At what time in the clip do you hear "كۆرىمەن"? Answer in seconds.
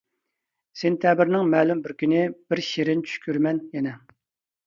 3.27-3.59